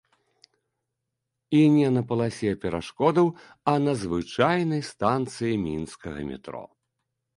[1.57, 3.27] І не на паласе перашкодаў,
[3.75, 6.65] а на звычайнай станцыі мінскага метро.